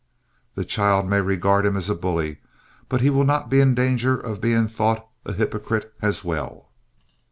[0.55, 2.37] The child may regard him as a bully,
[2.89, 6.71] but he will not be in danger of being thought a hypocrite as well.